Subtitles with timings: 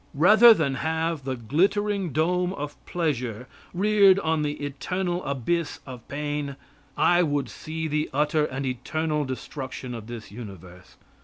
[0.15, 6.55] Rather than have the glittering dome of pleasure reared on the eternal abyss of pain,
[6.97, 10.97] I would see the utter and eternal destruction of this universe.